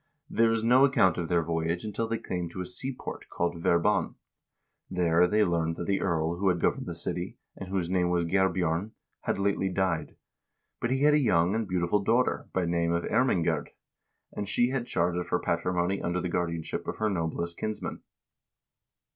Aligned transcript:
There 0.31 0.51
is 0.51 0.63
no 0.63 0.83
account 0.83 1.19
of 1.19 1.27
their 1.27 1.43
voyage 1.43 1.83
until 1.85 2.07
they 2.07 2.17
came 2.17 2.49
to 2.49 2.61
a 2.61 2.65
seaport 2.65 3.29
called 3.29 3.61
Verbon.1 3.61 4.15
There 4.89 5.27
they 5.27 5.43
learned 5.43 5.75
that 5.75 5.85
the 5.85 6.01
earl 6.01 6.37
who 6.37 6.49
had 6.49 6.59
governed 6.59 6.87
the 6.87 6.95
city, 6.95 7.37
and 7.55 7.69
whose 7.69 7.87
name 7.87 8.09
was 8.09 8.25
Geir 8.25 8.49
bjorn, 8.49 8.93
had 9.25 9.37
lately 9.37 9.69
died; 9.69 10.15
but 10.79 10.89
he 10.89 11.03
had 11.03 11.13
a 11.13 11.19
young 11.19 11.53
and 11.53 11.67
beautiful 11.67 11.99
daughter, 12.03 12.49
by 12.51 12.65
name 12.65 12.91
of 12.91 13.03
Ermingerd, 13.03 13.67
and 14.33 14.49
she 14.49 14.69
had 14.69 14.87
charge 14.87 15.15
of 15.17 15.27
her 15.27 15.37
patrimony 15.37 16.01
under 16.01 16.19
the 16.19 16.29
guardianship 16.29 16.87
of 16.87 16.95
her 16.97 17.07
noblest 17.07 17.57
kinsmen. 17.59 18.01